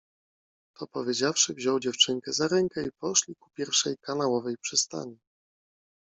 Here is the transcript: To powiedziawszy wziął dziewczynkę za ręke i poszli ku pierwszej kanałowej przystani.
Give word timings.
To 0.77 0.87
powiedziawszy 0.87 1.53
wziął 1.53 1.79
dziewczynkę 1.79 2.33
za 2.33 2.47
ręke 2.47 2.87
i 2.87 2.91
poszli 2.91 3.35
ku 3.35 3.49
pierwszej 3.49 3.97
kanałowej 3.97 4.57
przystani. 4.57 5.17